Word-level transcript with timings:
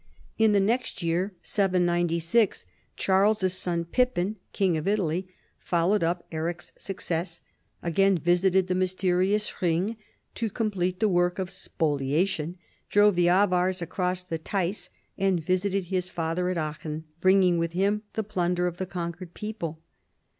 In 0.39 0.51
the 0.51 0.59
next 0.59 1.03
year 1.03 1.35
(796) 1.43 2.65
Charles's 2.97 3.53
son 3.53 3.85
Pippin, 3.85 4.37
King 4.51 4.75
of 4.75 4.87
Italy, 4.87 5.27
followed 5.59 6.03
up 6.03 6.25
Eric's 6.31 6.73
success; 6.75 7.41
again 7.83 8.17
visited 8.17 8.65
the 8.67 8.73
mysterious 8.73 9.51
^/ 9.51 9.59
m^ 9.87 9.95
to 10.33 10.49
complete 10.49 10.99
the 10.99 11.07
work 11.07 11.37
of 11.37 11.51
spoliation, 11.51 12.57
drove 12.89 13.15
the 13.15 13.29
Avars 13.29 13.79
across 13.79 14.23
the 14.23 14.39
Theiss, 14.39 14.89
and 15.19 15.39
visited 15.45 15.85
his 15.85 16.09
father 16.09 16.49
at 16.49 16.57
Aachen, 16.57 17.03
bringing 17.19 17.59
with 17.59 17.73
him 17.73 18.01
the 18.13 18.23
plunder 18.23 18.65
of 18.65 18.77
the 18.77 18.87
conquered 18.87 19.35
people. 19.35 19.83